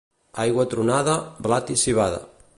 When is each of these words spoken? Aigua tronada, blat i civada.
Aigua 0.43 0.65
tronada, 0.71 1.15
blat 1.49 1.73
i 1.77 1.81
civada. 1.85 2.25